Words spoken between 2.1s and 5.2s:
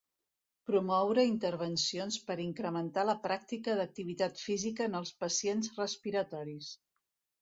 per incrementar la pràctica d'activitat física en els